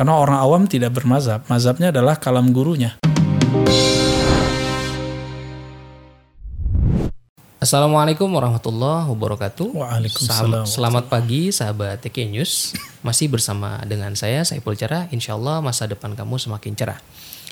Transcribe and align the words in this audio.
Karena 0.00 0.16
orang 0.16 0.40
awam 0.40 0.64
tidak 0.64 0.96
bermazhab. 0.96 1.44
Mazhabnya 1.44 1.92
adalah 1.92 2.16
kalam 2.16 2.56
gurunya. 2.56 2.96
Assalamualaikum 7.60 8.32
warahmatullahi 8.32 9.04
wabarakatuh. 9.12 9.76
Waalaikumsalam. 9.76 10.64
Selamat 10.64 11.04
pagi 11.04 11.52
sahabat 11.52 12.00
TK 12.00 12.32
News. 12.32 12.72
Masih 13.04 13.28
bersama 13.28 13.76
dengan 13.84 14.16
saya 14.16 14.40
Saiful 14.40 14.72
Cerah. 14.72 15.04
Insya 15.12 15.36
Allah 15.36 15.60
masa 15.60 15.84
depan 15.84 16.16
kamu 16.16 16.40
semakin 16.40 16.72
cerah. 16.72 16.96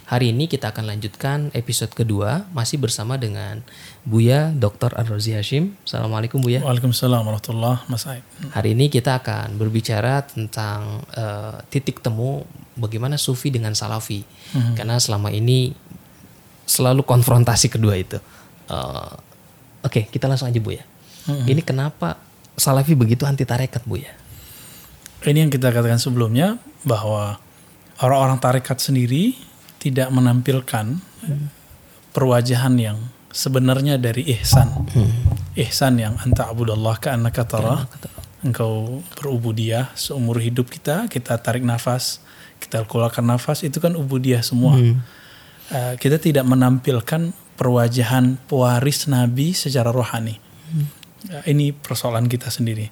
Hari 0.08 0.32
ini 0.32 0.48
kita 0.48 0.72
akan 0.72 0.88
lanjutkan 0.88 1.52
episode 1.52 1.92
kedua 1.92 2.48
masih 2.56 2.80
bersama 2.80 3.20
dengan 3.20 3.60
Buya 4.08 4.56
Dr. 4.56 4.96
Ar-Razi 4.96 5.36
Hashim. 5.36 5.76
Assalamualaikum 5.84 6.40
Buya. 6.40 6.64
Waalaikumsalam 6.64 7.28
warahmatullahi 7.28 7.84
Mas 7.92 8.08
Aib. 8.08 8.24
Hari 8.56 8.72
ini 8.72 8.88
kita 8.88 9.20
akan 9.20 9.60
berbicara 9.60 10.24
tentang 10.24 11.04
uh, 11.12 11.60
titik 11.68 12.00
temu 12.00 12.48
bagaimana 12.72 13.20
sufi 13.20 13.52
dengan 13.52 13.76
salafi. 13.76 14.24
Hmm. 14.56 14.72
Karena 14.80 14.96
selama 14.96 15.28
ini 15.28 15.76
selalu 16.64 17.04
konfrontasi 17.04 17.68
kedua 17.68 18.00
itu. 18.00 18.16
Uh, 18.64 19.12
Oke, 19.84 20.08
kita 20.08 20.24
langsung 20.24 20.48
aja 20.48 20.56
Bu 20.56 20.72
ya. 20.72 20.88
Hmm. 21.28 21.44
Ini 21.44 21.60
kenapa 21.60 22.16
Salafi 22.56 22.96
begitu 22.96 23.28
anti 23.28 23.44
tarekat 23.44 23.84
Bu 23.84 24.00
ya? 24.00 24.16
Ini 25.28 25.44
yang 25.44 25.52
kita 25.52 25.68
katakan 25.68 26.00
sebelumnya 26.00 26.56
bahwa 26.82 27.36
orang-orang 28.00 28.40
tarekat 28.40 28.80
sendiri 28.80 29.36
tidak 29.78 30.10
menampilkan 30.10 30.98
hmm. 30.98 31.46
perwajahan 32.12 32.74
yang 32.78 32.98
sebenarnya 33.30 33.96
dari 33.98 34.26
ihsan. 34.38 34.68
Hmm. 34.90 35.12
Ihsan 35.58 35.98
yang 35.98 36.18
anta 36.22 36.50
abudallah 36.50 36.98
ka 36.98 37.14
annaka 37.14 37.46
tara. 37.46 37.86
Engkau 38.38 39.02
berubudiyah 39.18 39.90
seumur 39.98 40.38
hidup 40.38 40.70
kita, 40.70 41.10
kita 41.10 41.34
tarik 41.42 41.66
nafas, 41.66 42.22
kita 42.62 42.86
keluarkan 42.86 43.26
nafas, 43.26 43.66
itu 43.66 43.82
kan 43.82 43.98
ubudiyah 43.98 44.42
semua. 44.46 44.78
Hmm. 44.78 45.02
Uh, 45.68 45.94
kita 45.98 46.22
tidak 46.22 46.46
menampilkan 46.46 47.34
perwajahan 47.58 48.38
pewaris 48.46 49.10
Nabi 49.10 49.54
secara 49.54 49.90
rohani. 49.90 50.38
Hmm. 50.70 50.86
Ini 51.46 51.74
persoalan 51.74 52.30
kita 52.30 52.46
sendiri. 52.46 52.86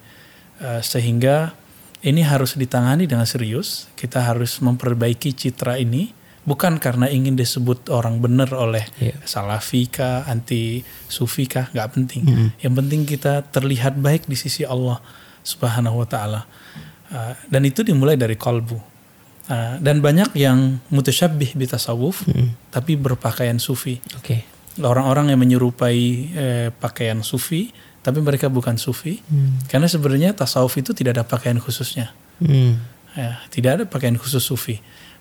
Uh, 0.59 0.83
sehingga 0.83 1.55
ini 2.03 2.27
harus 2.27 2.59
ditangani 2.59 3.07
dengan 3.07 3.23
serius. 3.23 3.87
Kita 3.95 4.27
harus 4.27 4.59
memperbaiki 4.59 5.31
citra 5.31 5.79
ini 5.79 6.11
bukan 6.47 6.79
karena 6.79 7.11
ingin 7.11 7.35
disebut 7.35 7.91
orang 7.91 8.23
benar 8.23 8.47
oleh 8.55 8.87
yeah. 9.03 9.19
salafika, 9.27 10.23
anti 10.25 10.81
sufika, 11.11 11.67
nggak 11.75 11.89
penting. 11.91 12.23
Hmm. 12.23 12.49
Yang 12.63 12.73
penting 12.79 13.01
kita 13.03 13.33
terlihat 13.51 13.99
baik 13.99 14.25
di 14.31 14.39
sisi 14.39 14.63
Allah 14.63 15.03
Subhanahu 15.43 15.99
wa 16.01 16.07
taala. 16.07 16.41
Uh, 17.11 17.35
dan 17.51 17.67
itu 17.67 17.83
dimulai 17.83 18.15
dari 18.15 18.39
kalbu. 18.39 18.79
Uh, 19.47 19.79
dan 19.79 19.99
banyak 19.99 20.35
yang 20.35 20.79
mutasyabih 20.87 21.55
di 21.55 21.67
tasawuf 21.67 22.23
hmm. 22.23 22.71
tapi 22.71 22.95
berpakaian 22.95 23.59
sufi. 23.59 23.99
Okay 24.23 24.57
orang-orang 24.85 25.33
yang 25.33 25.39
menyerupai 25.41 26.01
eh, 26.33 26.69
pakaian 26.69 27.25
sufi 27.25 27.73
tapi 28.05 28.21
mereka 28.21 28.47
bukan 28.47 28.77
sufi 28.77 29.19
hmm. 29.25 29.67
karena 29.71 29.89
sebenarnya 29.89 30.37
tasawuf 30.37 30.77
itu 30.77 30.93
tidak 30.93 31.17
ada 31.17 31.25
pakaian 31.25 31.57
khususnya 31.57 32.13
hmm. 32.43 32.73
ya, 33.17 33.41
tidak 33.49 33.69
ada 33.73 33.83
pakaian 33.89 34.15
khusus 34.15 34.43
sufi 34.43 34.77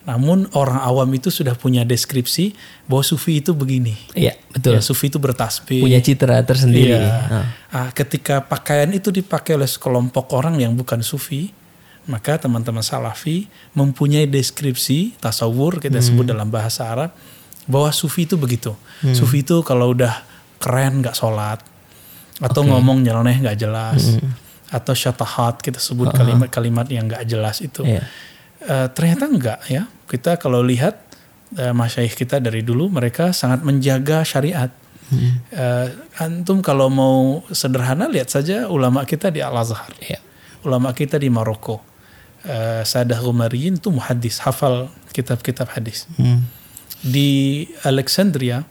namun 0.06 0.46
orang 0.54 0.78
awam 0.86 1.10
itu 1.18 1.34
sudah 1.34 1.58
punya 1.58 1.82
deskripsi 1.82 2.54
bahwa 2.86 3.02
sufi 3.02 3.42
itu 3.42 3.52
begini 3.52 3.98
iya 4.14 4.38
betul 4.54 4.78
ya, 4.78 4.80
sufi 4.80 5.10
itu 5.10 5.18
bertasbih 5.18 5.82
punya 5.82 5.98
citra 5.98 6.40
tersendiri 6.46 6.94
ya. 6.94 7.44
nah, 7.74 7.90
ketika 7.90 8.46
pakaian 8.46 8.94
itu 8.94 9.10
dipakai 9.10 9.58
oleh 9.58 9.66
sekelompok 9.66 10.30
orang 10.32 10.62
yang 10.62 10.78
bukan 10.78 11.02
sufi 11.02 11.50
maka 12.06 12.38
teman-teman 12.38 12.86
salafi 12.86 13.50
mempunyai 13.74 14.30
deskripsi 14.30 15.18
tasawur 15.18 15.82
kita 15.82 15.98
hmm. 15.98 16.06
sebut 16.06 16.24
dalam 16.30 16.46
bahasa 16.48 16.86
Arab 16.86 17.10
bahwa 17.66 17.90
sufi 17.90 18.24
itu 18.30 18.38
begitu. 18.38 18.72
Hmm. 19.02 19.14
Sufi 19.14 19.42
itu 19.42 19.60
kalau 19.66 19.90
udah 19.90 20.22
keren 20.62 21.02
nggak 21.02 21.18
sholat 21.18 21.60
atau 22.38 22.62
okay. 22.62 22.70
ngomong 22.70 23.02
nyeleneh 23.02 23.42
nggak 23.42 23.58
jelas 23.58 24.16
hmm. 24.16 24.30
atau 24.70 24.94
syatahat 24.94 25.58
kita 25.60 25.82
sebut 25.82 26.14
kalimat-kalimat 26.14 26.86
yang 26.88 27.10
nggak 27.10 27.26
jelas 27.26 27.58
itu. 27.58 27.82
Yeah. 27.82 28.06
Uh, 28.66 28.88
ternyata 28.90 29.30
enggak 29.30 29.60
ya. 29.70 29.86
Kita 30.10 30.36
kalau 30.36 30.62
lihat 30.62 30.98
uh, 31.56 31.70
masyayikh 31.70 32.18
kita 32.18 32.42
dari 32.42 32.66
dulu 32.66 32.90
mereka 32.90 33.30
sangat 33.30 33.62
menjaga 33.62 34.26
syariat. 34.26 34.70
Hmm. 35.06 35.38
Uh, 35.54 35.86
antum 36.18 36.58
kalau 36.66 36.90
mau 36.90 37.46
sederhana 37.54 38.10
lihat 38.10 38.26
saja 38.26 38.66
ulama 38.66 39.06
kita 39.06 39.30
di 39.30 39.38
Al 39.38 39.54
Azhar, 39.54 39.94
yeah. 40.02 40.18
ulama 40.66 40.90
kita 40.90 41.14
di 41.14 41.30
Maroko, 41.30 41.78
uh, 42.42 42.82
Sadah 42.82 43.22
Umariyin 43.22 43.78
itu 43.78 43.94
muhadis, 43.94 44.42
hafal 44.42 44.90
kitab-kitab 45.14 45.70
hadis. 45.70 46.10
Hmm 46.18 46.42
di 47.06 47.64
Alexandria 47.84 48.64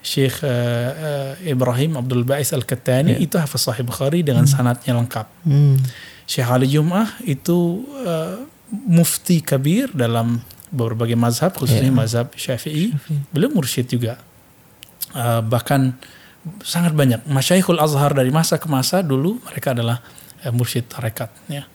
Syekh 0.00 0.40
uh, 0.40 0.48
uh, 0.48 1.32
Ibrahim 1.44 2.00
Abdul 2.00 2.24
Ba'is 2.24 2.56
Al-Kattani 2.56 3.20
yeah. 3.20 3.24
itu 3.24 3.36
hafaz 3.36 3.68
Sahih 3.68 3.84
Bukhari 3.84 4.24
dengan 4.24 4.48
hmm. 4.48 4.52
sanatnya 4.52 4.96
lengkap. 4.96 5.26
Hmm. 5.44 5.76
Syekh 6.24 6.48
Ali 6.48 6.72
Jum'ah 6.72 7.20
itu 7.28 7.84
uh, 8.00 8.48
mufti 8.70 9.42
kabir 9.42 9.90
dalam 9.90 10.38
berbagai 10.70 11.18
mazhab 11.18 11.52
khususnya 11.58 11.90
yeah. 11.90 11.98
mazhab 11.98 12.30
Syafi'i. 12.38 12.94
Beliau 13.34 13.50
mursyid 13.50 13.90
juga. 13.90 14.22
Uh, 15.10 15.42
bahkan 15.42 15.98
sangat 16.62 16.94
banyak 16.94 17.26
Masyaikhul 17.26 17.82
Azhar 17.82 18.14
dari 18.14 18.30
masa 18.30 18.62
ke 18.62 18.70
masa 18.70 19.02
dulu 19.02 19.42
mereka 19.42 19.74
adalah 19.74 19.98
uh, 20.46 20.52
mursyid 20.54 20.86
tarekat 20.86 21.34
ya. 21.50 21.66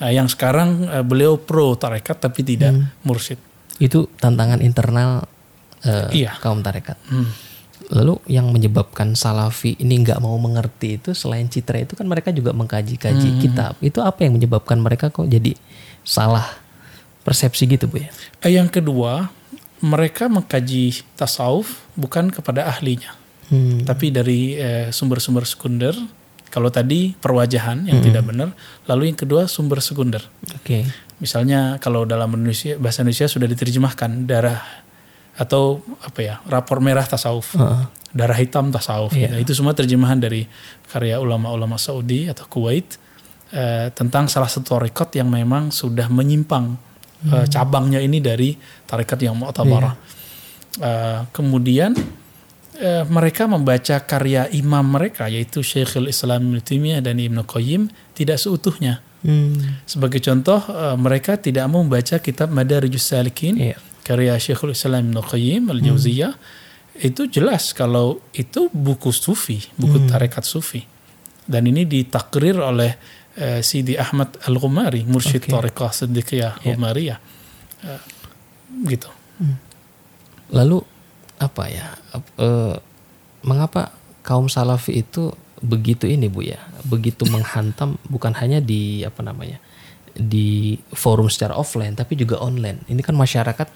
Uh, 0.00 0.08
yang 0.08 0.26
sekarang 0.26 0.88
uh, 0.88 1.04
beliau 1.04 1.36
pro 1.36 1.76
tarekat 1.76 2.16
tapi 2.16 2.40
tidak 2.40 2.72
hmm. 2.72 3.04
mursyid. 3.04 3.36
Itu 3.76 4.08
tantangan 4.16 4.64
internal 4.64 5.28
uh, 5.84 6.08
iya. 6.10 6.32
kaum 6.40 6.64
tarekat. 6.64 6.96
Hmm. 7.12 7.28
Lalu 7.92 8.24
yang 8.32 8.48
menyebabkan 8.48 9.12
salafi 9.12 9.76
ini 9.76 10.00
nggak 10.00 10.24
mau 10.24 10.32
mengerti 10.40 10.96
itu 10.96 11.12
selain 11.12 11.44
citra 11.52 11.84
itu 11.84 11.92
kan 11.92 12.08
mereka 12.08 12.32
juga 12.32 12.56
mengkaji-kaji 12.56 13.28
hmm. 13.36 13.40
kitab. 13.44 13.76
Itu 13.84 14.00
apa 14.00 14.24
yang 14.24 14.40
menyebabkan 14.40 14.80
mereka 14.80 15.12
kok 15.12 15.28
jadi 15.28 15.52
salah 16.02 16.46
persepsi 17.22 17.66
gitu 17.70 17.86
bu 17.86 18.02
ya? 18.02 18.10
Eh, 18.42 18.58
yang 18.58 18.66
kedua 18.66 19.30
mereka 19.82 20.30
mengkaji 20.30 21.02
tasawuf 21.18 21.82
bukan 21.98 22.30
kepada 22.30 22.70
ahlinya, 22.70 23.18
hmm. 23.50 23.82
tapi 23.86 24.14
dari 24.14 24.54
eh, 24.54 24.88
sumber-sumber 24.94 25.42
sekunder. 25.46 25.94
Kalau 26.52 26.68
tadi 26.68 27.16
perwajahan 27.16 27.88
yang 27.88 28.04
hmm. 28.04 28.06
tidak 28.12 28.28
benar, 28.28 28.52
lalu 28.84 29.08
yang 29.08 29.16
kedua 29.16 29.48
sumber 29.48 29.80
sekunder. 29.80 30.20
Oke. 30.52 30.60
Okay. 30.60 30.82
Misalnya 31.16 31.80
kalau 31.80 32.04
dalam 32.04 32.28
Indonesia 32.36 32.76
bahasa 32.76 33.00
Indonesia 33.00 33.24
sudah 33.24 33.48
diterjemahkan 33.48 34.28
darah 34.28 34.60
atau 35.32 35.80
apa 36.04 36.20
ya 36.20 36.34
rapor 36.44 36.84
merah 36.84 37.08
tasawuf 37.08 37.56
uh. 37.56 37.88
darah 38.12 38.36
hitam 38.36 38.68
tasawuf 38.68 39.16
yeah. 39.16 39.32
gitu. 39.32 39.48
itu 39.48 39.52
semua 39.56 39.72
terjemahan 39.72 40.20
dari 40.20 40.44
karya 40.92 41.16
ulama-ulama 41.16 41.80
Saudi 41.80 42.28
atau 42.28 42.44
Kuwait 42.44 43.00
uh, 43.52 43.88
tentang 43.92 44.26
salah 44.26 44.48
satu 44.50 44.76
tarekat 44.76 45.14
yang 45.16 45.28
memang 45.28 45.70
sudah 45.70 46.08
menyimpang 46.08 46.74
hmm. 46.74 47.30
uh, 47.32 47.46
cabangnya 47.48 48.00
ini 48.02 48.18
dari 48.18 48.56
tarekat 48.88 49.22
yang 49.22 49.38
mu'tabarah 49.38 49.94
yeah. 49.94 50.10
Iya. 50.72 50.88
uh, 50.88 51.20
kemudian 51.30 51.92
uh, 52.80 53.04
mereka 53.06 53.44
membaca 53.46 53.96
karya 54.02 54.48
imam 54.50 54.84
mereka 54.84 55.28
yaitu 55.28 55.60
Syekhul 55.60 56.08
Islam 56.08 56.52
Ibnu 56.52 56.98
dan 57.04 57.16
Ibnu 57.20 57.44
Qayyim 57.44 57.92
tidak 58.16 58.40
seutuhnya 58.40 59.04
hmm. 59.22 59.84
sebagai 59.86 60.18
contoh 60.24 60.60
uh, 60.72 60.96
mereka 60.96 61.36
tidak 61.36 61.68
mau 61.68 61.84
membaca 61.84 62.18
kitab 62.18 62.48
Madarijus 62.50 63.04
Salikin 63.04 63.56
yeah 63.56 63.80
karya 64.02 64.34
Syekhul 64.36 64.74
Islam 64.74 65.14
Ibn 65.14 65.22
Qayyim 65.22 65.70
Al-Jauziyah 65.70 66.34
hmm. 66.34 67.08
itu 67.08 67.22
jelas 67.30 67.70
kalau 67.72 68.20
itu 68.34 68.68
buku 68.68 69.14
sufi, 69.14 69.62
buku 69.78 70.02
hmm. 70.02 70.08
tarekat 70.10 70.44
sufi. 70.44 70.82
Dan 71.42 71.66
ini 71.66 71.86
ditakrir 71.86 72.58
oleh 72.58 72.94
uh, 73.38 73.60
Sidi 73.64 73.96
Ahmad 73.96 74.36
Al-Ghumari, 74.44 75.04
mursyid 75.08 75.46
okay. 75.46 75.52
tarekah 75.52 75.90
Siddiqiyah 75.92 76.60
yeah. 76.60 76.76
Ghumariyah. 76.76 77.18
Uh, 77.82 78.00
gitu. 78.88 79.10
Hmm. 79.40 79.56
Lalu 80.52 80.84
apa 81.40 81.64
ya? 81.68 81.86
Uh, 82.36 82.76
mengapa 83.42 83.94
kaum 84.22 84.46
salafi 84.46 85.02
itu 85.02 85.32
begitu 85.62 86.06
ini 86.10 86.28
Bu 86.28 86.44
ya? 86.44 86.60
Begitu 86.84 87.24
menghantam 87.30 87.96
bukan 88.06 88.36
hanya 88.36 88.60
di 88.60 89.06
apa 89.06 89.22
namanya? 89.22 89.58
di 90.12 90.76
forum 90.92 91.32
secara 91.32 91.56
offline 91.56 91.96
tapi 91.96 92.20
juga 92.20 92.36
online. 92.36 92.84
Ini 92.84 93.00
kan 93.00 93.16
masyarakat 93.16 93.68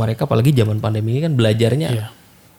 mereka 0.00 0.24
apalagi 0.24 0.56
zaman 0.56 0.80
pandemi 0.80 1.12
ini 1.12 1.28
kan 1.28 1.36
belajarnya 1.36 1.88
yeah. 1.92 2.08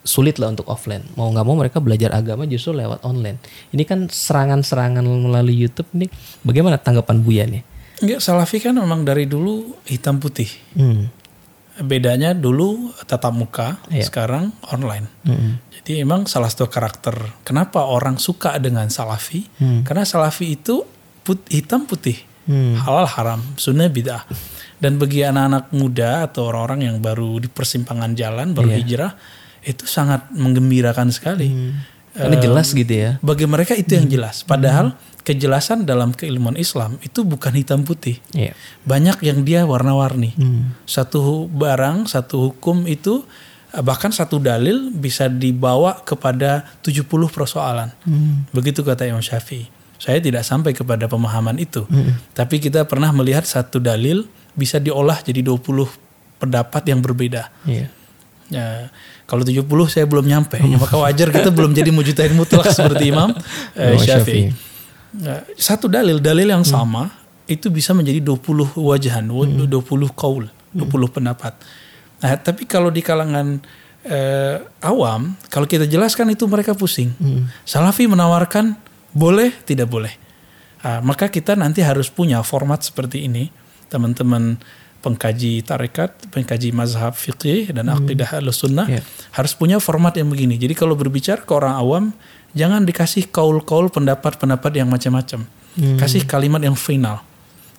Sulit 0.08 0.40
lah 0.40 0.50
untuk 0.50 0.66
offline. 0.72 1.04
Mau 1.20 1.28
nggak 1.30 1.46
mau 1.46 1.60
mereka 1.60 1.84
belajar 1.84 2.16
agama 2.16 2.48
justru 2.48 2.72
lewat 2.72 3.04
online. 3.04 3.38
Ini 3.76 3.84
kan 3.84 4.08
serangan-serangan 4.08 5.04
melalui 5.04 5.54
YouTube 5.54 5.92
ini 6.00 6.08
bagaimana 6.48 6.80
tanggapan 6.80 7.20
Buya 7.20 7.44
nih? 7.44 7.62
Enggak, 7.98 8.24
Salafi 8.24 8.64
kan 8.64 8.78
memang 8.78 9.04
dari 9.04 9.28
dulu 9.28 9.84
hitam 9.90 10.24
putih. 10.24 10.48
Hmm. 10.78 11.12
Bedanya 11.78 12.34
dulu 12.34 12.90
tatap 13.06 13.34
muka, 13.36 13.78
yeah. 13.94 14.06
sekarang 14.06 14.56
online. 14.74 15.06
Hmm. 15.28 15.62
Jadi 15.70 16.02
emang 16.02 16.26
salah 16.26 16.50
satu 16.50 16.66
karakter 16.72 17.14
kenapa 17.46 17.86
orang 17.86 18.18
suka 18.18 18.58
dengan 18.58 18.90
Salafi? 18.90 19.46
Hmm. 19.62 19.82
Karena 19.86 20.06
Salafi 20.06 20.58
itu 20.58 20.82
put, 21.22 21.44
hitam 21.52 21.86
putih 21.86 22.18
hmm. 22.48 22.82
halal 22.88 23.06
haram, 23.06 23.42
sunnah 23.60 23.92
bid'ah. 23.92 24.24
Dan 24.78 25.02
bagi 25.02 25.26
anak-anak 25.26 25.74
muda 25.74 26.30
atau 26.30 26.54
orang-orang 26.54 26.94
yang 26.94 26.98
baru 27.02 27.42
di 27.42 27.50
persimpangan 27.50 28.14
jalan, 28.14 28.54
baru 28.54 28.70
Iya. 28.74 28.78
hijrah, 28.78 29.12
itu 29.68 29.84
sangat 29.84 30.32
menggembirakan 30.32 31.12
sekali. 31.12 31.76
Karena 32.18 32.38
jelas 32.42 32.74
gitu 32.74 32.90
ya. 32.90 33.12
Bagi 33.22 33.46
mereka 33.46 33.78
itu 33.78 33.94
yang 33.94 34.10
jelas. 34.10 34.42
Padahal 34.42 34.98
kejelasan 35.22 35.84
dalam 35.84 36.16
keilmuan 36.16 36.56
Islam 36.56 36.98
itu 37.04 37.22
bukan 37.28 37.52
hitam 37.54 37.84
putih. 37.84 38.18
Iya. 38.32 38.56
Banyak 38.88 39.22
yang 39.22 39.44
dia 39.44 39.68
warna-warni. 39.68 40.34
Hmm. 40.40 40.74
Satu 40.88 41.52
barang, 41.52 42.08
satu 42.08 42.52
hukum 42.52 42.88
itu 42.88 43.28
eh, 43.76 43.84
bahkan 43.84 44.10
satu 44.10 44.40
dalil 44.40 44.90
bisa 44.96 45.28
dibawa 45.28 46.00
kepada 46.02 46.66
70 46.82 47.06
persoalan. 47.28 47.92
Hmm. 48.08 48.48
Begitu 48.56 48.82
kata 48.82 49.04
Imam 49.04 49.22
Syafi'i. 49.22 49.68
Saya 50.00 50.24
tidak 50.24 50.46
sampai 50.48 50.72
kepada 50.72 51.12
pemahaman 51.12 51.60
itu. 51.60 51.84
Hmm. 51.92 52.16
Tapi 52.32 52.64
kita 52.64 52.88
pernah 52.88 53.12
melihat 53.12 53.44
satu 53.44 53.84
dalil 53.84 54.26
bisa 54.56 54.80
diolah 54.80 55.20
jadi 55.22 55.44
20 55.44 55.60
pendapat 56.40 56.82
yang 56.88 57.04
berbeda. 57.04 57.52
Iya. 57.68 57.92
Ya, 58.48 58.88
kalau 59.28 59.44
70 59.44 59.68
saya 59.92 60.08
belum 60.08 60.24
nyampe. 60.24 60.56
Ya, 60.60 60.78
maka 60.80 60.96
wajar 60.96 61.28
kita 61.32 61.52
belum 61.52 61.76
jadi 61.76 61.92
mujtahid 61.92 62.32
mutlak 62.32 62.72
seperti 62.72 63.12
Imam 63.12 63.36
eh, 63.76 63.96
Imam 63.96 64.00
Syafi'i. 64.00 64.44
Ya, 65.18 65.44
satu 65.60 65.92
dalil, 65.92 66.24
dalil 66.24 66.48
yang 66.48 66.64
sama 66.64 67.12
itu 67.48 67.68
bisa 67.72 67.92
menjadi 67.92 68.24
20 68.24 68.76
wajahan, 68.76 69.24
20 69.24 69.68
kaul, 70.16 70.48
20 70.76 71.16
pendapat. 71.16 71.56
Nah, 72.24 72.34
tapi 72.40 72.64
kalau 72.64 72.88
di 72.88 73.04
kalangan 73.04 73.60
eh, 74.08 74.64
awam, 74.84 75.36
kalau 75.52 75.68
kita 75.68 75.84
jelaskan 75.84 76.32
itu 76.32 76.48
mereka 76.48 76.72
pusing. 76.72 77.12
Salafi 77.68 78.08
menawarkan 78.08 78.80
boleh, 79.12 79.52
tidak 79.68 79.92
boleh. 79.92 80.14
Ah, 80.86 81.02
maka 81.02 81.28
kita 81.28 81.58
nanti 81.58 81.82
harus 81.82 82.08
punya 82.08 82.40
format 82.46 82.86
seperti 82.86 83.26
ini, 83.26 83.50
teman-teman 83.90 84.62
pengkaji 85.08 85.64
tarekat, 85.64 86.12
pengkaji 86.36 86.76
mazhab 86.76 87.16
fikih 87.16 87.72
dan 87.72 87.88
akidah 87.88 88.44
sunnah 88.52 88.92
Iya. 88.92 89.02
harus 89.32 89.56
punya 89.56 89.80
format 89.80 90.12
yang 90.20 90.28
begini. 90.28 90.60
Jadi 90.60 90.76
kalau 90.76 91.00
berbicara 91.00 91.40
ke 91.48 91.54
orang 91.56 91.80
awam, 91.80 92.04
jangan 92.52 92.84
dikasih 92.84 93.32
kaul-kaul 93.32 93.88
pendapat-pendapat 93.88 94.72
yang 94.76 94.92
macam-macam. 94.92 95.48
Kasih 95.78 96.28
kalimat 96.28 96.60
yang 96.60 96.76
final. 96.76 97.24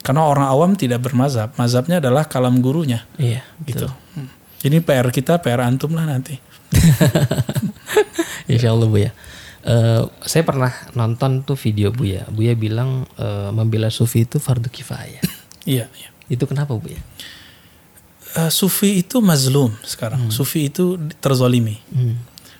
Karena 0.01 0.23
orang 0.23 0.47
awam 0.47 0.71
tidak 0.79 1.03
bermazhab. 1.03 1.51
Mazhabnya 1.59 1.99
adalah 1.99 2.25
kalam 2.25 2.63
gurunya. 2.63 3.03
Iya. 3.19 3.43
Gitu. 3.61 3.85
Hmm. 4.15 4.31
Ini 4.63 4.79
PR 4.79 5.11
kita, 5.11 5.37
PR 5.43 5.61
antum 5.67 5.91
lah 5.93 6.07
nanti. 6.07 6.39
Insya 8.51 8.71
Allah 8.71 8.87
Bu 8.87 8.97
ya. 9.03 9.11
Eh, 9.59 10.03
saya 10.23 10.43
pernah 10.47 10.71
nonton 10.95 11.43
tuh 11.43 11.59
video 11.59 11.91
Bu 11.91 12.07
ya. 12.07 12.23
Bu 12.31 12.47
ya 12.47 12.55
bilang 12.55 13.03
eh, 13.19 13.51
membela 13.51 13.91
sufi 13.91 14.23
itu 14.23 14.39
fardu 14.39 14.71
kifayah. 14.71 15.21
Iya. 15.67 15.85
iya. 15.91 16.09
Itu 16.29 16.45
kenapa 16.45 16.71
Bu 16.77 16.87
ya? 16.87 17.01
Eh, 18.37 18.51
sufi 18.53 19.01
itu 19.01 19.17
mazlum 19.19 19.73
sekarang. 19.81 20.29
Sufi 20.29 20.69
itu 20.69 21.01
terzolimi. 21.17 21.81
Hmm. 21.89 22.15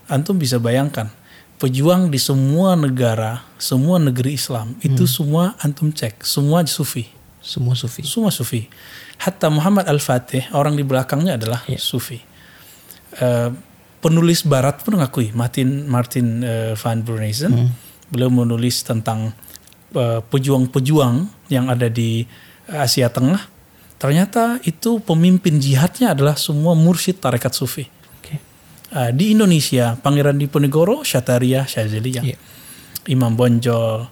Antum 0.09 0.35
bisa 0.35 0.57
bayangkan. 0.57 1.13
Pejuang 1.59 2.09
di 2.09 2.17
semua 2.17 2.73
negara, 2.73 3.43
semua 3.59 3.99
negeri 3.99 4.33
Islam, 4.33 4.73
itu 4.81 5.03
semua 5.05 5.53
antum 5.59 5.91
cek. 5.91 6.23
Semua 6.25 6.63
sufi. 6.65 7.05
Semua 7.43 7.75
sufi. 7.75 8.01
Semua 8.01 8.31
sufi. 8.31 8.65
Hatta 9.19 9.51
Muhammad 9.51 9.85
Al-Fatih, 9.85 10.49
orang 10.55 10.73
di 10.73 10.87
belakangnya 10.87 11.35
adalah 11.35 11.61
Iya. 11.67 11.77
sufi. 11.77 12.15
Eh, 13.19 13.49
penulis 13.99 14.47
barat 14.47 14.79
pun 14.81 14.95
mengakui, 14.95 15.35
Martin 15.35 15.83
Martin 15.85 16.39
eh, 16.41 16.73
van 16.79 17.03
Brunesen, 17.03 17.51
Hmm. 17.51 17.69
beliau 18.09 18.31
menulis 18.31 18.81
tentang 18.81 19.35
pejuang-pejuang 20.29 21.27
yang 21.49 21.65
ada 21.67 21.89
di 21.89 22.23
Asia 22.67 23.09
Tengah. 23.09 23.58
Ternyata 23.99 24.63
itu 24.63 25.03
pemimpin 25.03 25.59
jihadnya 25.59 26.15
adalah 26.15 26.39
semua 26.39 26.71
mursyid 26.71 27.19
tarekat 27.19 27.51
sufi. 27.51 27.83
Oke. 28.19 28.35
Eh, 28.95 29.11
di 29.11 29.35
Indonesia, 29.35 29.99
Pangeran 29.99 30.39
Diponegoro, 30.39 31.03
Syataria, 31.03 31.67
Syaziliyah. 31.67 32.23
Iya. 32.23 32.37
Imam 33.11 33.35
Bonjol, 33.35 34.07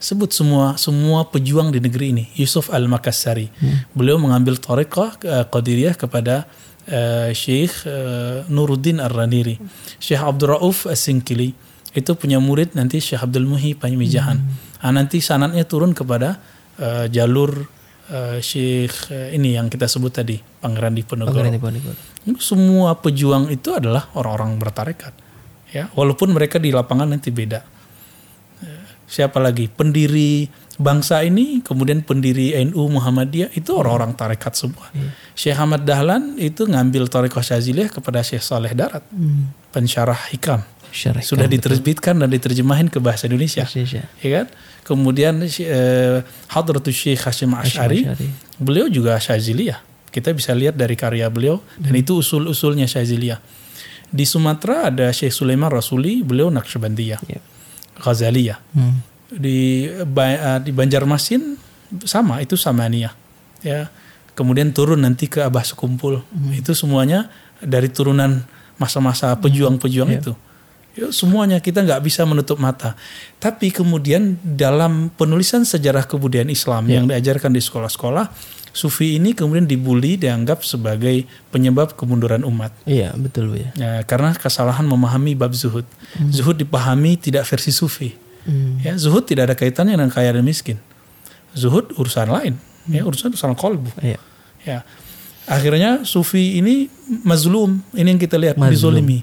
sebut 0.00 0.32
semua 0.32 0.74
semua 0.80 1.28
pejuang 1.28 1.70
di 1.70 1.78
negeri 1.78 2.06
ini. 2.10 2.24
Yusuf 2.34 2.72
Al 2.72 2.88
Makassari, 2.88 3.52
beliau 3.92 4.16
mengambil 4.16 4.56
tarekah 4.56 5.14
uh, 5.28 5.44
Qadiriyah 5.44 5.94
kepada 5.94 6.48
uh, 6.88 7.28
Syekh 7.36 7.84
uh, 7.84 8.42
Nuruddin 8.48 8.98
Ar-Raniri, 8.98 9.60
Syekh 10.00 10.24
Abdul 10.24 10.56
Rauf 10.56 10.88
As-Singkili 10.88 11.52
itu 11.90 12.10
punya 12.14 12.38
murid 12.38 12.72
nanti 12.78 13.02
Syekh 13.02 13.28
Abdul 13.28 13.44
Muhi 13.50 13.74
Panyamijahan. 13.74 14.38
Ah, 14.80 14.94
nanti 14.94 15.20
sanatnya 15.20 15.66
turun 15.68 15.92
kepada 15.92 16.40
uh, 16.80 17.04
jalur 17.10 17.68
uh, 18.10 18.38
Syekh 18.42 19.14
uh, 19.14 19.30
ini 19.30 19.56
yang 19.56 19.70
kita 19.70 19.86
sebut 19.86 20.10
tadi 20.10 20.36
Pangeran 20.38 20.92
Diponegoro. 20.92 21.32
Pangeran 21.32 21.54
Diponegoro. 21.56 21.98
Semua 22.42 22.98
pejuang 22.98 23.48
itu 23.48 23.72
adalah 23.72 24.12
orang-orang 24.18 24.60
bertarekat. 24.60 25.14
Ya, 25.70 25.86
walaupun 25.94 26.34
mereka 26.34 26.58
di 26.58 26.74
lapangan 26.74 27.06
nanti 27.06 27.30
beda. 27.30 27.62
Eh, 28.60 28.82
Siapa 29.06 29.38
lagi? 29.38 29.70
Pendiri 29.70 30.50
bangsa 30.82 31.22
ini, 31.22 31.62
kemudian 31.62 32.02
pendiri 32.02 32.58
NU 32.66 32.90
Muhammadiyah 32.90 33.54
itu 33.54 33.70
orang-orang 33.78 34.18
tarekat 34.18 34.58
semua. 34.58 34.90
Syekh 35.38 35.54
Ahmad 35.54 35.86
Dahlan 35.86 36.34
itu 36.42 36.66
ngambil 36.66 37.06
tarekat 37.06 37.46
Syaziliyah 37.54 37.86
kepada 37.86 38.18
Syekh 38.26 38.42
Saleh 38.42 38.74
Darat, 38.74 39.06
pensyarah 39.70 40.18
hikam. 40.34 40.66
Sudah 41.22 41.46
diterbitkan 41.46 42.18
dan 42.18 42.28
diterjemahin 42.30 42.90
ke 42.90 42.98
bahasa 42.98 43.30
Indonesia. 43.30 43.64
Indonesia. 43.64 44.04
Ya 44.20 44.30
kan? 44.42 44.46
Kemudian 44.84 45.38
eh, 45.42 46.18
Hadratus 46.50 46.94
Syekh 46.96 47.22
Hashim 47.22 47.54
Ash'ari, 47.54 48.06
beliau 48.58 48.90
juga 48.90 49.16
Syaziliyah. 49.22 49.78
Kita 50.10 50.34
bisa 50.34 50.50
lihat 50.50 50.74
dari 50.74 50.98
karya 50.98 51.30
beliau 51.30 51.62
dan 51.78 51.94
itu 51.94 52.18
usul-usulnya 52.18 52.90
Syaziliyah. 52.90 53.38
Di 54.10 54.26
Sumatera 54.26 54.90
ada 54.90 55.06
Syekh 55.14 55.30
Sulaiman 55.30 55.70
Rasuli, 55.70 56.26
beliau 56.26 56.50
Naqsyabandiyah, 56.50 57.22
Iya. 57.30 57.40
Ghazaliyah. 58.02 58.58
Hmm. 58.74 58.98
Di 59.30 59.86
eh, 59.86 60.58
di 60.66 60.70
Banjarmasin 60.74 61.54
sama 62.02 62.42
itu 62.42 62.58
Samaniyah. 62.58 63.14
Ya. 63.62 63.86
Kemudian 64.34 64.72
turun 64.74 65.04
nanti 65.04 65.28
ke 65.30 65.44
Abah 65.44 65.62
Sekumpul. 65.62 66.24
Itu 66.56 66.72
semuanya 66.72 67.28
dari 67.60 67.92
turunan 67.92 68.42
masa-masa 68.80 69.36
pejuang-pejuang 69.36 70.10
itu. 70.16 70.32
Ya, 70.98 71.06
semuanya 71.14 71.62
kita 71.62 71.86
nggak 71.86 72.02
bisa 72.02 72.26
menutup 72.26 72.58
mata. 72.58 72.98
Tapi 73.38 73.70
kemudian 73.70 74.34
dalam 74.42 75.14
penulisan 75.14 75.62
sejarah 75.62 76.02
kebudayaan 76.02 76.50
Islam 76.50 76.90
yang 76.90 77.04
diajarkan 77.06 77.54
di 77.54 77.62
sekolah-sekolah, 77.62 78.26
sufi 78.74 79.14
ini 79.14 79.30
kemudian 79.30 79.70
dibully 79.70 80.18
dianggap 80.18 80.66
sebagai 80.66 81.26
penyebab 81.54 81.94
kemunduran 81.94 82.42
umat. 82.42 82.74
Iya 82.90 83.14
betul 83.14 83.54
ya. 83.54 83.70
Ya, 83.78 83.92
karena 84.02 84.34
kesalahan 84.34 84.82
memahami 84.82 85.38
bab 85.38 85.54
zuhud. 85.54 85.86
Zuhud 86.34 86.58
dipahami 86.58 87.14
tidak 87.14 87.46
versi 87.46 87.70
sufi. 87.70 88.10
Hmm. 88.46 88.82
Ya, 88.82 88.98
zuhud 88.98 89.26
tidak 89.30 89.52
ada 89.52 89.54
kaitannya 89.54 89.94
dengan 89.94 90.10
kaya 90.10 90.34
dan 90.34 90.42
miskin. 90.42 90.80
Zuhud 91.54 91.94
urusan 91.98 92.30
lain, 92.30 92.58
ya 92.90 93.06
urusan 93.06 93.30
urusan 93.34 93.54
kolbu. 93.54 93.90
Iya. 94.02 94.18
Ya. 94.66 94.82
Akhirnya 95.50 96.06
sufi 96.06 96.62
ini 96.62 96.86
mazlum, 97.26 97.82
ini 97.90 98.06
yang 98.14 98.22
kita 98.22 98.38
lihat 98.38 98.54
Mazlum. 98.54 98.70
dizolimi. 98.74 99.18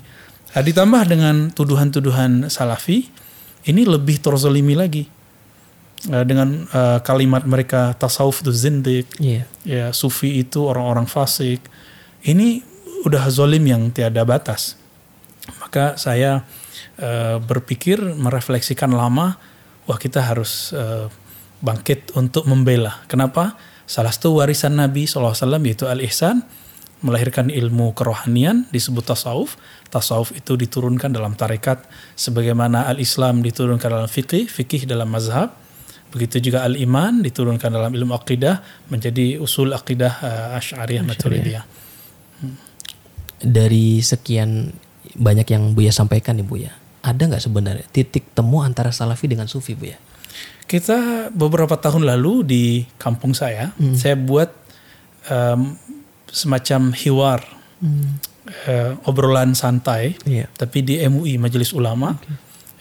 Nah, 0.55 0.61
ditambah 0.63 1.03
dengan 1.07 1.51
tuduhan-tuduhan 1.51 2.47
salafi, 2.47 3.07
ini 3.67 3.83
lebih 3.83 4.23
terzolimi 4.23 4.73
lagi. 4.73 5.05
Eh, 6.07 6.23
dengan 6.23 6.69
eh, 6.69 6.99
kalimat 7.01 7.43
mereka 7.43 7.97
tasawuf 7.97 8.45
itu 8.45 8.53
zindik, 8.53 9.05
Iya. 9.17 9.43
ya 9.65 9.85
sufi 9.91 10.39
itu 10.39 10.63
orang-orang 10.63 11.09
fasik. 11.09 11.59
Ini 12.23 12.61
udah 13.05 13.27
zolim 13.29 13.65
yang 13.65 13.89
tiada 13.91 14.23
batas. 14.23 14.77
Maka 15.63 15.97
saya 15.99 16.45
eh, 16.97 17.37
berpikir 17.37 18.01
merefleksikan 18.01 18.89
lama, 18.93 19.37
wah 19.85 19.99
kita 19.99 20.21
harus 20.21 20.71
eh, 20.73 21.09
bangkit 21.61 22.13
untuk 22.13 22.45
membela. 22.45 23.01
Kenapa? 23.09 23.57
Salah 23.87 24.11
satu 24.11 24.37
warisan 24.43 24.75
Nabi 24.77 25.07
SAW 25.07 25.33
yaitu 25.63 25.87
al-ihsan, 25.87 26.43
melahirkan 27.01 27.53
ilmu 27.53 27.93
kerohanian 27.93 28.65
disebut 28.73 29.05
tasawuf. 29.05 29.55
Tasawuf 29.93 30.33
itu 30.33 30.57
diturunkan 30.57 31.13
dalam 31.13 31.37
tarekat 31.37 31.85
sebagaimana 32.17 32.89
al-Islam 32.89 33.45
diturunkan 33.45 33.87
dalam 33.87 34.09
fikih, 34.09 34.49
fikih 34.49 34.89
dalam 34.89 35.07
mazhab. 35.07 35.53
Begitu 36.07 36.49
juga 36.49 36.63
al-iman 36.63 37.19
diturunkan 37.19 37.67
dalam 37.67 37.91
ilmu 37.91 38.15
akidah 38.15 38.63
menjadi 38.87 39.37
usul 39.37 39.75
akidah 39.75 40.13
uh, 40.23 40.57
Asy'ariyah 40.57 41.03
Maturidiyah. 41.03 41.63
Dari 43.37 44.01
sekian 44.01 44.71
banyak 45.13 45.47
yang 45.51 45.77
Buya 45.77 45.93
sampaikan 45.93 46.39
nih 46.39 46.47
Buya, 46.47 46.71
ada 47.03 47.21
nggak 47.21 47.43
sebenarnya 47.43 47.85
titik 47.91 48.33
temu 48.33 48.63
antara 48.63 48.89
salafi 48.89 49.29
dengan 49.29 49.45
sufi 49.45 49.77
Buya? 49.77 49.99
Kita 50.67 51.29
beberapa 51.31 51.79
tahun 51.79 52.03
lalu 52.03 52.33
di 52.43 52.63
kampung 52.99 53.31
saya, 53.31 53.71
saya 53.95 54.19
buat 54.19 54.51
um, 55.31 55.79
semacam 56.29 56.91
hiwar, 56.93 57.39
uh, 58.67 58.93
obrolan 59.03 59.53
santai, 59.53 60.15
Iya. 60.23 60.47
tapi 60.53 60.83
di 60.83 60.99
MUI 61.01 61.37
Majelis 61.37 61.71
Ulama 61.71 62.15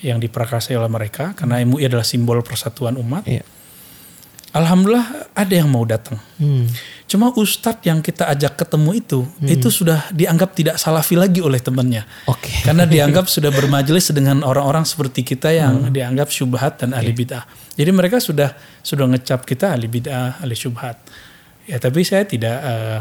yang 0.00 0.20
diprakarsai 0.20 0.76
oleh 0.76 0.88
mereka, 0.88 1.32
karena 1.32 1.62
MUI 1.62 1.88
adalah 1.88 2.04
simbol 2.04 2.42
persatuan 2.44 2.94
umat. 2.96 3.24
Iya. 3.24 3.42
Alhamdulillah 4.56 5.36
ada 5.36 5.52
yang 5.52 5.68
mau 5.68 5.84
datang. 5.84 6.16
Hmm. 6.40 6.64
Cuma 7.04 7.28
ustadz 7.36 7.84
yang 7.84 8.00
kita 8.00 8.24
ajak 8.24 8.56
ketemu 8.56 8.90
itu, 8.96 9.20
Hmm. 9.20 9.52
itu 9.52 9.68
sudah 9.68 10.08
dianggap 10.08 10.56
tidak 10.56 10.80
salafi 10.80 11.12
lagi 11.12 11.44
oleh 11.44 11.60
temannya. 11.60 12.08
Oke. 12.24 12.48
Karena 12.66 12.88
dianggap 12.88 13.28
sudah 13.28 13.52
bermajelis 13.52 14.08
dengan 14.16 14.40
orang-orang 14.40 14.88
seperti 14.88 15.28
kita 15.28 15.52
yang 15.52 15.88
Hmm. 15.88 15.92
dianggap 15.92 16.32
syubhat 16.32 16.80
dan 16.80 16.96
ahli 16.96 17.12
bid'ah. 17.12 17.44
Jadi 17.76 17.90
mereka 17.92 18.16
sudah 18.16 18.56
sudah 18.80 19.04
ngecap 19.12 19.44
kita 19.44 19.76
ahli 19.76 19.92
bid'ah, 19.92 20.40
ahli 20.40 20.56
syubhat. 20.56 21.04
Ya 21.68 21.76
tapi 21.76 22.00
saya 22.00 22.24
tidak 22.24 22.56
eh, 22.56 23.00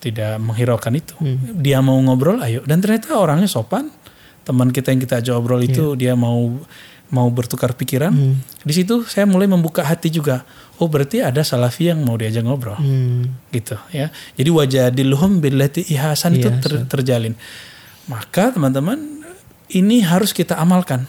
tidak 0.00 0.40
menghiraukan 0.40 0.92
itu. 0.92 1.14
Hmm. 1.16 1.60
Dia 1.60 1.78
mau 1.78 1.96
ngobrol, 1.96 2.40
ayo. 2.40 2.64
Dan 2.64 2.80
ternyata 2.80 3.14
orangnya 3.14 3.46
sopan. 3.46 3.92
Teman 4.40 4.72
kita 4.72 4.90
yang 4.90 4.98
kita 4.98 5.20
ajak 5.20 5.36
ngobrol 5.36 5.60
itu 5.62 5.94
dia 5.94 6.16
mau 6.16 6.56
mau 7.10 7.26
bertukar 7.28 7.74
pikiran. 7.74 8.10
Hmm. 8.10 8.40
Di 8.62 8.72
situ 8.72 9.04
saya 9.04 9.26
mulai 9.26 9.44
membuka 9.44 9.82
hati 9.82 10.08
juga. 10.08 10.42
Oh 10.78 10.88
berarti 10.88 11.20
ada 11.20 11.42
salafi 11.42 11.92
yang 11.92 12.00
mau 12.00 12.16
diajak 12.16 12.40
ngobrol 12.40 12.74
Hmm. 12.74 13.28
gitu 13.50 13.76
ya. 13.90 14.08
Jadi 14.32 14.48
wajah 14.48 14.84
dilhum 14.88 15.38
billati 15.38 15.84
ihsan 15.86 16.34
itu 16.34 16.48
Iya, 16.48 16.58
ter- 16.58 16.86
terjalin. 16.88 17.34
Maka 18.06 18.50
teman-teman 18.50 18.96
ini 19.68 20.00
harus 20.00 20.32
kita 20.32 20.56
amalkan. 20.56 21.04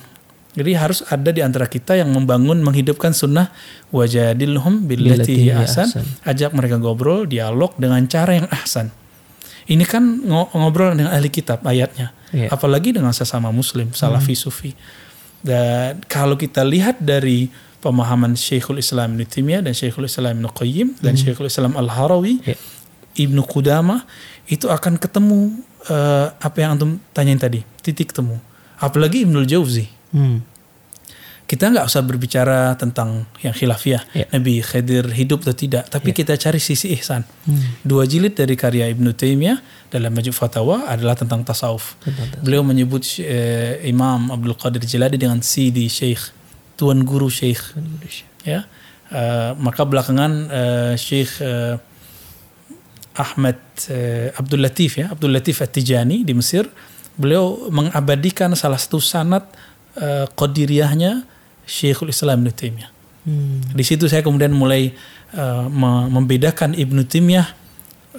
Jadi 0.51 0.72
harus 0.75 1.00
ada 1.08 1.31
di 1.31 1.39
antara 1.39 1.63
kita 1.63 1.96
yang 1.96 2.12
membangun 2.12 2.60
menghidupkan 2.60 3.15
sunnah 3.15 3.55
wajah 3.88 4.36
dilhum 4.36 4.84
billati 4.84 5.24
ahsan. 5.63 5.88
Ajak 6.27 6.51
mereka 6.51 6.75
ngobrol, 6.75 7.24
dialog 7.24 7.72
dengan 7.79 8.03
cara 8.05 8.36
yang 8.36 8.48
ahsan. 8.51 8.91
Ini 9.63 9.88
kan 9.88 10.03
ngo- 10.20 10.51
ngobrol 10.51 10.91
dengan 10.91 11.15
ahli 11.15 11.31
kitab 11.31 11.63
ayatnya. 11.63 12.12
Iya. 12.36 12.51
Apalagi 12.51 12.91
dengan 12.91 13.15
sesama 13.15 13.48
muslim, 13.50 13.96
salafi 13.96 14.36
sufi. 14.36 14.72
Dan 15.39 16.03
kalau 16.05 16.36
kita 16.36 16.62
lihat 16.62 17.00
dari 17.00 17.48
pemahaman 17.79 18.36
Syekhul 18.36 18.77
Islam 18.77 19.15
Ibn 19.15 19.24
Taimiyah 19.25 19.62
dan 19.63 19.72
Syekhul 19.72 20.05
Islam 20.05 20.38
Ibn 20.38 20.51
Qayyim 20.51 20.88
dan 21.00 21.15
Syekhul 21.15 21.48
Islam 21.48 21.74
Al-Harawi, 21.74 22.43
Iya. 22.43 22.58
Ibnu 23.12 23.43
Qudamah 23.43 24.03
itu 24.48 24.67
akan 24.67 24.96
ketemu 24.96 25.60
eh, 25.88 26.27
apa 26.31 26.58
yang 26.60 26.75
antum 26.75 27.00
tanyain 27.12 27.36
tadi, 27.36 27.63
titik 27.79 28.12
temu. 28.12 28.36
Apalagi 28.77 29.24
Ibnul 29.24 29.48
Jauzi. 29.48 29.88
Hmm. 30.15 30.39
Kita 31.48 31.68
nggak 31.68 31.84
usah 31.84 32.00
berbicara 32.08 32.80
tentang 32.80 33.27
yang 33.44 33.51
khilafiyah, 33.51 34.08
Iya. 34.15 34.25
Nabi 34.32 34.63
Khidir 34.63 35.03
hidup 35.12 35.44
atau 35.44 35.51
tidak, 35.51 35.84
tapi 35.91 36.15
kita 36.15 36.39
cari 36.39 36.63
sisi 36.63 36.96
ihsan. 36.96 37.27
Hmm. 37.44 37.60
Dua 37.84 38.08
jilid 38.08 38.39
dari 38.39 38.56
karya 38.56 38.88
Ibnu 38.88 39.12
Taimiyah 39.12 39.60
dalam 39.91 40.15
Majmu' 40.15 40.32
Fatawa 40.32 40.88
adalah 40.88 41.20
tentang 41.20 41.44
tasawuf. 41.44 42.00
Tentang 42.00 42.39
Beliau 42.39 42.63
menyebut 42.63 43.03
eh, 43.20 43.84
Imam 43.84 44.32
Abdul 44.32 44.56
Qadir 44.56 44.80
Jiladi 44.88 45.20
dengan 45.20 45.44
Sidi 45.44 45.91
Syekh, 45.91 46.32
tuan 46.80 47.03
guru 47.03 47.27
Syekh. 47.27 47.75
Ya, 48.48 48.63
Eh, 49.12 49.51
maka 49.60 49.84
belakangan 49.84 50.32
eh, 50.48 50.94
Syekh 50.96 51.44
eh, 51.44 51.75
Ahmad 53.20 53.60
eh, 53.91 54.32
Abdul 54.32 54.63
Latif 54.63 55.03
ya, 55.03 55.12
Abdul 55.12 55.36
Latif 55.36 55.60
At-Tijani 55.60 56.24
di 56.24 56.32
Mesir, 56.32 56.63
beliau 57.20 57.68
mengabadikan 57.68 58.56
salah 58.56 58.80
satu 58.80 59.03
sanad 59.03 59.44
eh, 59.98 60.26
qadiriyahnya 60.32 61.24
Syekhul 61.66 62.12
Islam 62.12 62.44
Ibnu 62.44 62.52
Taimiyah. 62.52 62.92
Hmm. 63.22 63.62
Di 63.72 63.84
situ 63.86 64.10
saya 64.10 64.26
kemudian 64.26 64.50
mulai 64.50 64.92
me- 65.70 66.10
membedakan 66.10 66.74
Ibnu 66.74 67.06
Taimiyah 67.06 67.48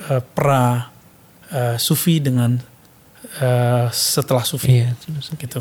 eh, 0.09 0.23
pra 0.33 0.89
eh, 1.53 1.77
Sufi 1.77 2.23
dengan 2.23 2.57
eh, 3.43 3.87
setelah 3.93 4.47
Sufi 4.47 4.81
Iya, 4.85 4.95
gitu. 5.37 5.61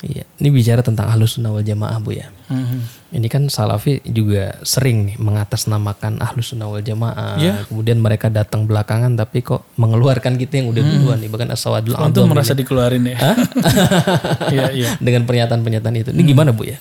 Iya. 0.00 0.24
Ini 0.36 0.48
bicara 0.48 0.80
tentang 0.80 1.06
ahlus 1.06 1.36
sunnah 1.36 1.50
wal 1.50 1.60
jamaah 1.60 2.00
bu 2.00 2.12
ya. 2.12 2.32
Mhm. 2.48 2.78
Ini 3.10 3.26
kan 3.26 3.42
salafi 3.46 4.00
juga 4.02 4.56
sering 4.62 5.04
nih 5.04 5.16
mengatasnamakan 5.16 6.18
ahlus 6.18 6.50
sunnah 6.50 6.66
wal 6.66 6.80
jamaah. 6.80 7.36
Iya. 7.36 7.68
Kemudian 7.68 7.98
mereka 7.98 8.28
datang 8.28 8.64
belakangan 8.64 9.12
tapi 9.14 9.40
kok 9.40 9.68
mengeluarkan 9.76 10.34
kita 10.34 10.58
yang 10.58 10.72
udah 10.72 10.80
duluan 10.80 11.18
nih. 11.18 11.28
Bahkan 11.28 11.48
asawadul 11.50 11.94
Antum 11.94 12.24
adham 12.24 12.32
merasa 12.32 12.52
ini. 12.52 12.60
dikeluarin 12.60 13.04
ya? 13.04 13.16
Iya 14.54 14.66
iya. 14.72 14.88
dengan 14.98 15.22
pernyataan-pernyataan 15.24 15.94
itu. 15.96 16.10
Ini 16.10 16.22
gimana 16.24 16.50
bu 16.50 16.64
ya? 16.64 16.78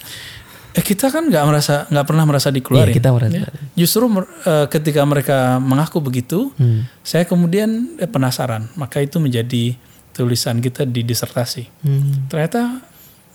Eh, 0.70 0.86
kita 0.86 1.10
kan 1.10 1.26
nggak 1.26 1.44
merasa 1.44 1.90
nggak 1.90 2.06
pernah 2.06 2.24
merasa 2.24 2.48
dikeluarin. 2.50 2.94
Iya, 2.94 2.96
kita 2.96 3.10
merasa- 3.10 3.36
Ya. 3.36 3.50
Justru 3.76 4.06
eh, 4.46 4.66
ketika 4.70 5.02
mereka 5.04 5.38
mengaku 5.58 6.00
begitu, 6.00 6.54
Hmm. 6.56 6.86
saya 7.02 7.26
kemudian 7.26 7.98
eh, 7.98 8.08
penasaran. 8.08 8.70
Maka 8.76 9.02
itu 9.02 9.18
menjadi 9.18 9.76
tulisan 10.14 10.60
kita 10.60 10.86
di 10.86 11.02
disertasi. 11.02 11.68
Hmm. 11.82 12.28
Ternyata 12.28 12.80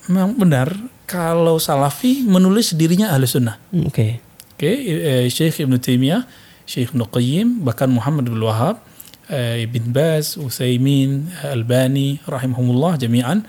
memang 0.07 0.35
benar 0.35 0.69
kalau 1.05 1.57
Salafi 1.57 2.25
menulis 2.25 2.73
dirinya 2.73 3.13
ahli 3.13 3.25
sunnah. 3.25 3.57
Hmm, 3.71 3.89
Oke. 3.89 4.21
Oke, 4.55 4.71
eh, 4.71 5.27
Syekh 5.27 5.67
Ibn 5.67 5.75
Taimiyah, 5.77 6.23
Syekh 6.63 6.95
Ibn 6.95 7.03
Qayyim, 7.11 7.61
bahkan 7.61 7.91
Muhammad 7.91 8.25
bin 8.25 8.39
Wahab, 8.39 8.79
eh, 9.27 9.67
Ibn 9.67 9.91
Baz, 9.91 10.39
Utsaimin, 10.39 11.27
Albani, 11.43 12.23
rahimahumullah 12.23 12.95
jami'an. 12.97 13.43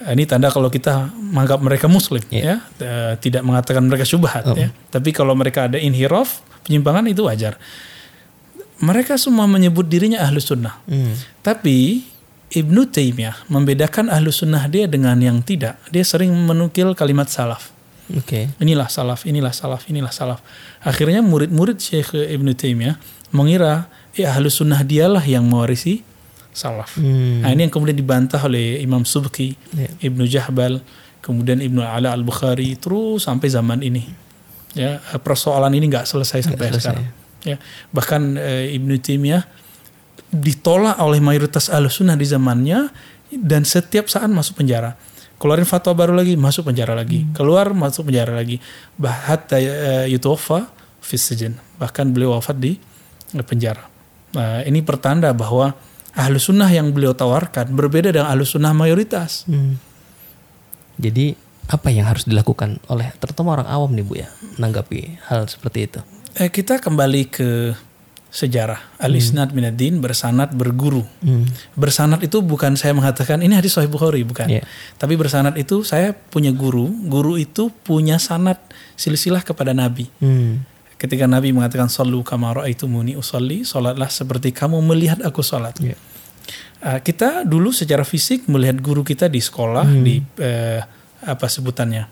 Eh, 0.00 0.16
Ini 0.16 0.24
tanda 0.24 0.48
kalau 0.48 0.72
kita 0.72 1.12
menganggap 1.12 1.60
mereka 1.60 1.86
muslim 1.86 2.24
Iya. 2.32 2.40
ya, 2.40 2.56
Eh, 2.80 3.12
tidak 3.20 3.44
mengatakan 3.44 3.84
mereka 3.84 4.02
syubhat 4.02 4.48
Oh. 4.48 4.56
ya. 4.56 4.72
Tapi 4.88 5.12
kalau 5.12 5.36
mereka 5.36 5.68
ada 5.68 5.76
inhiraf, 5.76 6.40
penyimpangan 6.64 7.04
itu 7.06 7.20
wajar. 7.28 7.60
Mereka 8.80 9.20
semua 9.20 9.44
menyebut 9.44 9.84
dirinya 9.84 10.24
ahlu 10.24 10.40
sunnah. 10.40 10.80
Hmm. 10.88 11.12
Tapi 11.44 12.00
Ibnu 12.50 12.90
Taimiyah 12.90 13.46
membedakan 13.46 14.10
ahlu 14.10 14.34
sunnah 14.34 14.66
dia 14.66 14.90
dengan 14.90 15.14
yang 15.22 15.38
tidak. 15.38 15.78
Dia 15.94 16.02
sering 16.02 16.34
menukil 16.34 16.98
kalimat 16.98 17.30
salaf. 17.30 17.70
Oke. 18.10 18.50
Inilah 18.58 18.90
salaf, 18.90 19.22
inilah 19.22 19.54
salaf, 19.54 19.86
inilah 19.86 20.10
salaf. 20.10 20.42
Akhirnya 20.82 21.22
murid-murid 21.22 21.78
Syekh 21.78 22.10
Ibnu 22.18 22.50
Taimiyah 22.58 22.98
mengira 23.30 23.86
ya 24.18 24.34
ahlu 24.34 24.50
sunnah 24.50 24.82
dialah 24.82 25.22
yang 25.22 25.46
mewarisi 25.46 26.02
salaf. 26.50 26.98
Hmm. 26.98 27.46
Nah, 27.46 27.54
ini 27.54 27.70
yang 27.70 27.72
kemudian 27.72 27.94
dibantah 27.94 28.42
oleh 28.42 28.82
Imam 28.82 29.06
Subki, 29.06 29.54
Iya. 29.70 30.10
Ibnu 30.10 30.26
Jahbal, 30.26 30.82
kemudian 31.22 31.62
Ibnu 31.62 31.78
Ala 31.86 32.10
Al 32.10 32.26
Bukhari 32.26 32.74
terus 32.74 33.30
sampai 33.30 33.46
zaman 33.46 33.78
ini. 33.86 34.10
Ya 34.74 34.98
persoalan 35.22 35.70
ini 35.74 35.86
nggak 35.86 36.06
selesai 36.06 36.50
sampai 36.50 36.74
selesai. 36.74 36.82
sekarang. 36.82 37.06
Ya 37.46 37.56
bahkan 37.94 38.34
eh, 38.34 38.74
Ibnu 38.74 38.98
Taimiyah 38.98 39.46
ditolak 40.30 40.98
oleh 41.02 41.18
mayoritas 41.18 41.68
ahlu 41.68 41.90
sunnah 41.90 42.14
di 42.14 42.26
zamannya 42.26 42.90
dan 43.34 43.66
setiap 43.66 44.06
saat 44.06 44.30
masuk 44.30 44.62
penjara. 44.62 44.94
Keluarin 45.40 45.64
fatwa 45.64 45.96
baru 45.96 46.12
lagi 46.12 46.36
masuk 46.36 46.68
penjara 46.68 46.92
lagi, 46.92 47.24
keluar 47.32 47.72
masuk 47.72 48.12
penjara 48.12 48.36
lagi. 48.36 48.60
Bahkan 49.00 49.48
yutofa 50.12 50.68
fisijin. 51.00 51.56
Bahkan 51.80 52.12
beliau 52.12 52.36
wafat 52.36 52.60
di 52.60 52.76
eh, 53.34 53.44
penjara. 53.44 53.88
Nah, 54.36 54.62
ini 54.62 54.84
pertanda 54.84 55.32
bahwa 55.34 55.74
ahlu 56.14 56.38
sunnah 56.38 56.68
yang 56.70 56.94
beliau 56.94 57.16
tawarkan 57.16 57.72
berbeda 57.74 58.14
dengan 58.14 58.30
ahlu 58.30 58.46
sunnah 58.46 58.70
mayoritas. 58.76 59.48
Hmm. 59.48 59.80
Jadi 61.00 61.34
apa 61.70 61.88
yang 61.88 62.06
harus 62.06 62.28
dilakukan 62.28 62.82
oleh 62.90 63.14
terutama 63.16 63.56
orang 63.56 63.68
awam 63.70 63.90
nih 63.94 64.04
bu 64.04 64.14
ya 64.20 64.28
menanggapi 64.58 65.22
hal 65.30 65.48
seperti 65.48 65.78
itu? 65.88 66.00
Eh, 66.36 66.50
kita 66.52 66.78
kembali 66.78 67.22
ke 67.30 67.74
sejarah. 68.30 68.78
Al-isnad 69.02 69.50
minad-din 69.50 69.98
bersanad 69.98 70.54
berguru. 70.54 71.02
Hmm. 71.18 71.50
Bersanad 71.74 72.22
itu 72.22 72.38
bukan 72.40 72.78
saya 72.78 72.94
mengatakan 72.94 73.42
ini 73.42 73.58
hadis 73.58 73.74
sahih 73.74 73.90
Bukhari 73.90 74.22
bukan. 74.22 74.46
Iya. 74.46 74.62
Tapi 74.96 75.18
bersanad 75.18 75.58
itu 75.58 75.82
saya 75.82 76.14
punya 76.14 76.54
guru, 76.54 76.86
guru 77.10 77.34
itu 77.34 77.74
punya 77.82 78.22
sanad 78.22 78.62
silsilah 78.94 79.42
kepada 79.42 79.74
Nabi. 79.74 80.06
Hmm. 80.22 80.62
Ketika 80.94 81.26
Nabi 81.26 81.50
mengatakan 81.50 81.90
sallu 81.90 82.22
kama 82.22 82.54
raaitumuni 82.54 83.18
usalli, 83.18 83.66
salatlah 83.66 84.06
seperti 84.12 84.54
kamu 84.54 84.78
melihat 84.84 85.18
aku 85.26 85.42
salat. 85.42 85.74
Iya. 85.82 85.98
Uh, 86.80 87.00
kita 87.02 87.44
dulu 87.44 87.74
secara 87.74 88.06
fisik 88.06 88.48
melihat 88.48 88.78
guru 88.80 89.02
kita 89.04 89.28
di 89.28 89.42
sekolah 89.42 89.84
Hmm. 89.84 90.00
di 90.06 90.22
eh, 90.40 90.80
apa 91.26 91.46
sebutannya? 91.50 92.06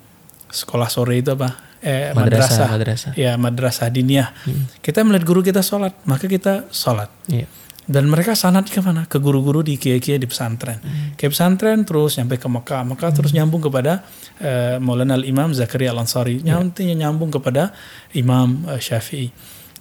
Sekolah 0.51 0.89
sore 0.89 1.21
itu 1.21 1.31
apa? 1.33 1.68
Eh, 1.79 2.11
Madrasah, 2.11 2.69
madrasah. 2.75 3.13
Ya, 3.15 3.39
madrasah 3.39 3.87
diniyah. 3.87 4.35
Kita 4.83 5.07
melihat 5.07 5.25
guru 5.27 5.41
kita 5.47 5.63
sholat, 5.63 5.95
maka 6.03 6.27
kita 6.27 6.67
sholat. 6.75 7.07
Iya. 7.31 7.47
Dan 7.89 8.13
mereka 8.13 8.37
sanat 8.37 8.69
ke 8.69 8.85
mana? 8.85 9.09
Ke 9.09 9.17
guru-guru 9.17 9.65
di 9.65 9.81
kiai-kiai 9.81 10.21
di 10.21 10.29
pesantren. 10.29 10.77
Hmm. 10.77 11.17
Ke 11.17 11.33
pesantren 11.33 11.89
terus 11.89 12.21
sampai 12.21 12.37
ke 12.37 12.45
Mekah. 12.45 12.85
Mekah 12.85 13.11
terus 13.17 13.33
nyambung 13.33 13.65
kepada 13.65 14.05
eh, 14.45 14.77
Maulana 14.77 15.17
Al-Imam 15.17 15.57
Zakaria 15.57 15.97
Al-Ansari. 15.97 16.45
Iya. 16.45 16.61
Nantinya 16.61 17.09
nyambung 17.09 17.33
kepada 17.33 17.73
Imam 18.13 18.69
eh, 18.69 18.77
Syafi'i. 18.77 19.33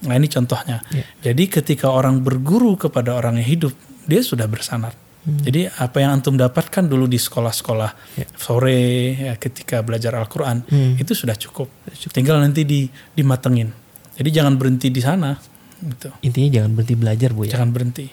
Nah 0.07 0.15
ini 0.15 0.31
contohnya. 0.31 0.79
Iya. 0.87 1.03
Jadi 1.19 1.43
ketika 1.51 1.91
orang 1.91 2.23
berguru 2.23 2.79
kepada 2.79 3.11
orang 3.11 3.43
yang 3.43 3.49
hidup, 3.59 3.73
dia 4.07 4.23
sudah 4.23 4.47
bersanat. 4.47 4.95
Hmm. 5.27 5.43
Jadi 5.43 5.67
apa 5.67 5.97
yang 5.99 6.15
antum 6.15 6.39
dapatkan 6.39 6.87
dulu 6.87 7.03
di 7.03 7.19
sekolah-sekolah 7.19 8.15
Iya. 8.15 8.27
sore 8.39 8.79
ya, 9.11 9.33
ketika 9.35 9.83
belajar 9.83 10.15
Al-Quran 10.15 10.63
Hmm. 10.63 10.95
itu 10.95 11.11
sudah 11.11 11.35
cukup. 11.35 11.67
Tinggal 12.09 12.39
nanti 12.39 12.63
di 12.63 12.87
dimatengin. 13.11 13.67
Jadi 14.15 14.29
jangan 14.31 14.55
berhenti 14.55 14.87
di 14.87 15.03
sana. 15.03 15.35
Gitu. 15.77 16.09
Intinya 16.23 16.49
jangan 16.57 16.71
berhenti 16.73 16.95
belajar 16.95 17.29
bu 17.35 17.43
ya. 17.43 17.59
Jangan 17.59 17.69
berhenti. 17.69 18.07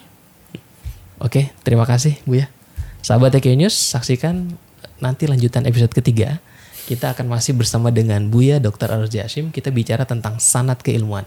Oke, 1.17 1.55
terima 1.63 1.87
kasih 1.87 2.19
Bu 2.27 2.37
ya. 2.37 2.51
Sahabat 2.99 3.31
TK 3.31 3.55
News, 3.55 3.71
saksikan 3.71 4.51
nanti 4.99 5.25
lanjutan 5.25 5.63
episode 5.63 5.95
ketiga. 5.95 6.43
Kita 6.85 7.15
akan 7.15 7.31
masih 7.31 7.55
bersama 7.55 7.89
dengan 7.89 8.27
Buya 8.29 8.59
Dr. 8.59 8.91
Aruz 8.91 9.09
Jasim. 9.09 9.49
Kita 9.49 9.71
bicara 9.71 10.03
tentang 10.03 10.37
sanat 10.37 10.83
keilmuan. 10.83 11.23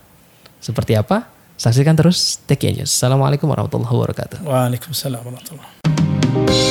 Seperti 0.61 0.95
apa? 0.95 1.27
Saksikan 1.59 1.99
terus 1.99 2.39
TK 2.47 2.79
News. 2.79 2.95
Assalamualaikum 2.95 3.51
warahmatullahi 3.51 3.91
wabarakatuh. 3.91 4.47
Waalaikumsalam 4.47 5.19
warahmatullahi 5.27 6.68